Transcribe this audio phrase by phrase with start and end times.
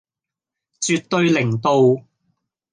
[0.79, 2.05] 絕對零度